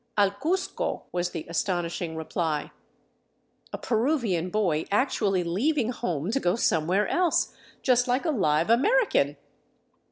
[0.17, 2.71] "Al Cuzco," was the astonishing reply.
[3.71, 9.37] A Peruvian boy actually leaving home to go somewhere else, just like a live American